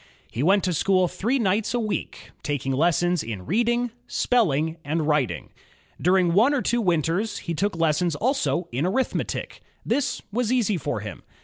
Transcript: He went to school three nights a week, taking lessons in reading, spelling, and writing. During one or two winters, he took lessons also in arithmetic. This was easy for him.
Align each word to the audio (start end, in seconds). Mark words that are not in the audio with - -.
He 0.31 0.41
went 0.41 0.63
to 0.63 0.73
school 0.73 1.07
three 1.07 1.37
nights 1.37 1.75
a 1.75 1.79
week, 1.79 2.31
taking 2.41 2.71
lessons 2.71 3.21
in 3.21 3.45
reading, 3.45 3.91
spelling, 4.07 4.77
and 4.83 5.07
writing. 5.07 5.51
During 6.01 6.33
one 6.33 6.55
or 6.55 6.63
two 6.63 6.81
winters, 6.81 7.37
he 7.37 7.53
took 7.53 7.75
lessons 7.75 8.15
also 8.15 8.67
in 8.71 8.87
arithmetic. 8.87 9.61
This 9.85 10.23
was 10.31 10.51
easy 10.51 10.77
for 10.77 11.01
him. 11.01 11.21